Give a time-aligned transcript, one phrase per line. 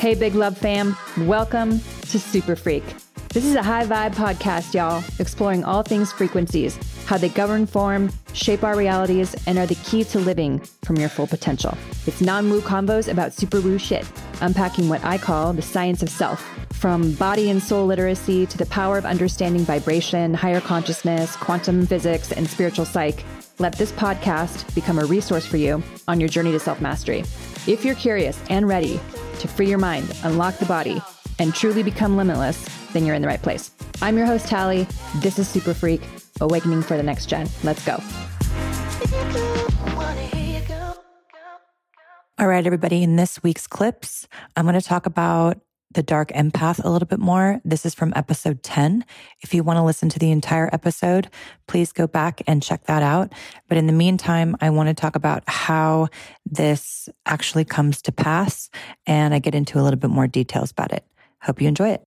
[0.00, 0.96] Hey, Big Love fam.
[1.26, 2.82] Welcome to SuperFreq.
[3.34, 8.10] This is a high vibe podcast, y'all, exploring all things frequencies, how they govern form,
[8.32, 11.76] shape our realities, and are the key to living from your full potential.
[12.06, 14.10] It's non woo combos about super woo shit,
[14.40, 16.48] unpacking what I call the science of self.
[16.72, 22.32] From body and soul literacy to the power of understanding vibration, higher consciousness, quantum physics,
[22.32, 23.22] and spiritual psych,
[23.58, 27.22] let this podcast become a resource for you on your journey to self mastery.
[27.66, 28.98] If you're curious and ready
[29.40, 31.02] to free your mind, unlock the body,
[31.38, 33.70] and truly become limitless, then you're in the right place.
[34.02, 34.86] I'm your host, Talie.
[35.16, 36.00] This is SuperFreq,
[36.40, 37.48] Awakening for the Next Gen.
[37.62, 38.02] Let's go.
[42.38, 44.26] All right, everybody, in this week's clips,
[44.56, 45.60] I'm going to talk about
[45.92, 47.60] the dark empath a little bit more.
[47.64, 49.04] This is from episode 10.
[49.40, 51.28] If you want to listen to the entire episode,
[51.66, 53.32] please go back and check that out.
[53.68, 56.08] But in the meantime, I want to talk about how
[56.46, 58.70] this actually comes to pass
[59.06, 61.04] and I get into a little bit more details about it.
[61.42, 62.02] Hope you enjoy it.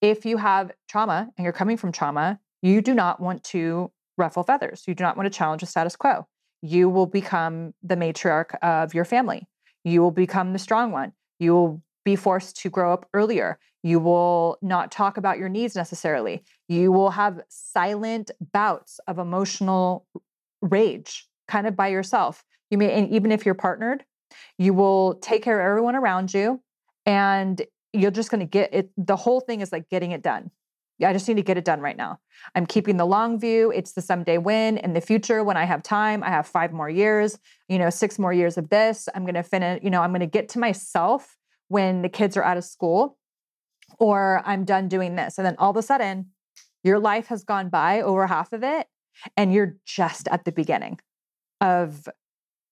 [0.00, 4.42] If you have trauma and you're coming from trauma, you do not want to ruffle
[4.42, 4.84] feathers.
[4.86, 6.26] You do not want to challenge the status quo.
[6.62, 9.46] You will become the matriarch of your family.
[9.84, 11.12] You will become the strong one.
[11.38, 13.58] You will be forced to grow up earlier.
[13.82, 16.44] You will not talk about your needs necessarily.
[16.68, 20.06] You will have silent bouts of emotional
[20.60, 22.44] rage kind of by yourself.
[22.70, 24.04] You may, and even if you're partnered,
[24.58, 26.62] you will take care of everyone around you
[27.06, 27.60] and
[27.92, 28.90] you're just going to get it.
[28.96, 30.50] The whole thing is like getting it done.
[31.02, 32.18] I just need to get it done right now.
[32.54, 33.72] I'm keeping the long view.
[33.74, 34.76] It's the someday win.
[34.76, 38.18] In the future, when I have time, I have five more years, you know, six
[38.18, 39.08] more years of this.
[39.14, 41.36] I'm going to finish, you know, I'm going to get to myself
[41.70, 43.16] when the kids are out of school
[44.00, 45.38] or I'm done doing this.
[45.38, 46.30] And then all of a sudden,
[46.82, 48.88] your life has gone by over half of it,
[49.36, 50.98] and you're just at the beginning
[51.60, 52.08] of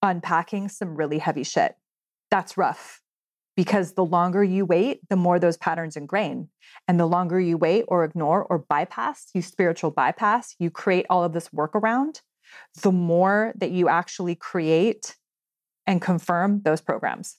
[0.00, 1.74] unpacking some really heavy shit.
[2.30, 3.00] That's rough
[3.56, 6.48] because the longer you wait, the more those patterns ingrain.
[6.86, 11.24] And the longer you wait or ignore or bypass, you spiritual bypass, you create all
[11.24, 12.20] of this workaround,
[12.82, 15.16] the more that you actually create
[15.86, 17.38] and confirm those programs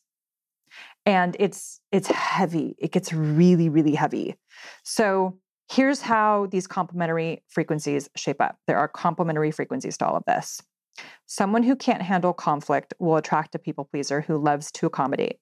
[1.06, 2.76] and it's it's heavy.
[2.80, 4.36] It gets really really heavy.
[4.84, 5.38] So
[5.72, 8.58] here's how these complementary frequencies shape up.
[8.68, 10.62] There are complementary frequencies to all of this.
[11.26, 15.40] Someone who can't handle conflict will attract a people pleaser who loves to accommodate.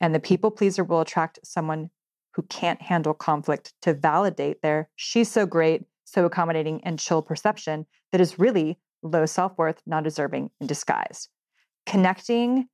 [0.00, 1.90] And the people pleaser will attract someone
[2.34, 7.86] who can't handle conflict to validate their she's so great so accommodating and chill perception
[8.10, 11.28] that is really low self-worth non-deserving and disguise
[11.86, 12.68] connecting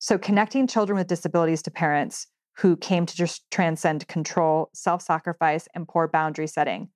[0.00, 5.68] so, connecting children with disabilities to parents who came to just transcend control, self sacrifice,
[5.74, 6.88] and poor boundary setting.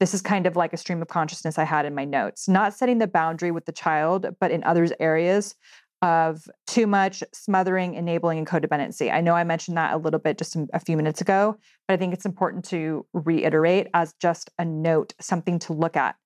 [0.00, 2.48] This is kind of like a stream of consciousness I had in my notes.
[2.48, 5.54] Not setting the boundary with the child, but in others' areas
[6.00, 9.12] of too much smothering, enabling, and codependency.
[9.12, 11.96] I know I mentioned that a little bit just a few minutes ago, but I
[11.98, 16.16] think it's important to reiterate as just a note, something to look at.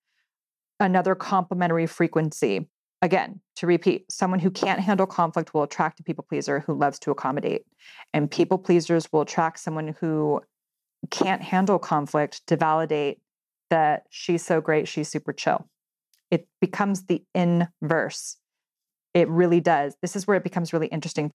[0.79, 2.69] Another complementary frequency
[3.03, 6.99] Again, to repeat, someone who can't handle conflict will attract a people pleaser who loves
[7.01, 7.63] to accommodate.
[8.15, 10.41] And people pleasers will attract someone who
[11.11, 13.19] can't handle conflict to validate
[13.71, 15.69] that she's so great, she's super chill.
[16.31, 18.37] It becomes the inverse.
[19.15, 19.97] It really does.
[20.03, 21.31] This is where it becomes really interesting.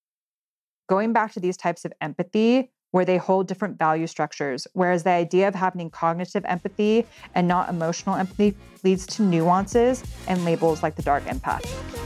[0.89, 5.09] Going back to these types of empathy, where they hold different value structures, whereas the
[5.09, 10.96] idea of having cognitive empathy and not emotional empathy leads to nuances and labels like
[10.96, 11.66] the dark empath.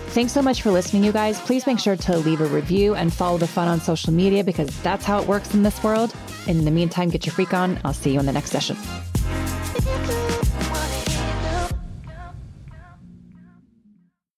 [0.09, 1.39] Thanks so much for listening, you guys.
[1.41, 4.69] Please make sure to leave a review and follow the fun on social media because
[4.81, 6.15] that's how it works in this world.
[6.47, 7.79] In the meantime, get your freak on.
[7.83, 8.77] I'll see you in the next session.